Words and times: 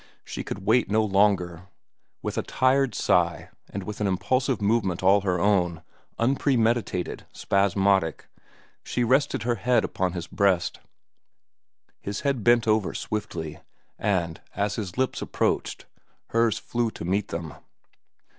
She 0.25 0.43
could 0.43 0.65
wait 0.65 0.89
no 0.89 1.05
longer. 1.05 1.67
With 2.23 2.35
a 2.35 2.41
tired 2.41 2.95
sigh, 2.95 3.49
and 3.69 3.83
with 3.83 4.01
an 4.01 4.07
impulsive 4.07 4.59
movement 4.59 5.03
all 5.03 5.21
her 5.21 5.39
own, 5.39 5.83
unpremeditated, 6.17 7.27
spasmodic, 7.31 8.25
she 8.83 9.03
rested 9.03 9.43
her 9.43 9.53
head 9.61 9.83
upon 9.83 10.13
his 10.13 10.25
breast. 10.25 10.79
His 12.01 12.21
head 12.21 12.43
bent 12.43 12.67
over 12.67 12.95
swiftly, 12.95 13.59
and, 13.99 14.41
as 14.55 14.73
his 14.75 14.97
lips 14.97 15.21
approached, 15.21 15.85
hers 16.29 16.57
flew 16.57 16.89
to 16.89 17.05
meet 17.05 17.27
them. 17.27 17.53